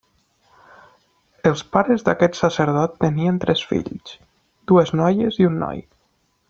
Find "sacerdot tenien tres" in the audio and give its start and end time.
2.39-3.65